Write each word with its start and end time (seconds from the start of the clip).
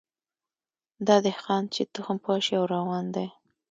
دا 1.07 1.15
دهقان 1.27 1.63
چي 1.73 1.81
تخم 1.95 2.17
پاشي 2.25 2.53
او 2.59 2.65
روان 2.73 3.05
دی 3.15 3.27